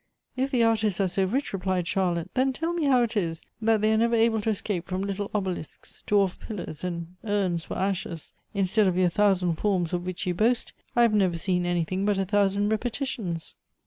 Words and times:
"If 0.35 0.49
the 0.49 0.63
artists 0.63 0.99
are 0.99 1.07
so 1.07 1.25
rich," 1.25 1.53
replied 1.53 1.87
Charlotte," 1.87 2.31
then 2.33 2.53
tell 2.53 2.73
me 2.73 2.85
how 2.85 3.03
it 3.03 3.15
is 3.15 3.43
that 3.61 3.81
they 3.81 3.91
are 3.93 3.97
never 3.97 4.15
able 4.15 4.41
to 4.41 4.49
escape 4.49 4.87
from 4.87 5.03
little 5.03 5.29
obelisks, 5.31 6.01
dwarf 6.07 6.39
pillars, 6.39 6.83
and 6.83 7.17
urns 7.23 7.63
for 7.63 7.77
ashes: 7.77 8.33
Instead 8.55 8.87
of 8.87 8.97
your 8.97 9.09
thousand 9.09 9.57
forms 9.59 9.93
of 9.93 10.07
which 10.07 10.25
you 10.25 10.33
boast, 10.33 10.73
I 10.95 11.03
have 11.03 11.13
never 11.13 11.37
seen 11.37 11.67
anything 11.67 12.03
but 12.03 12.17
a 12.17 12.25
thousand 12.25 12.69
repetitions." 12.69 13.55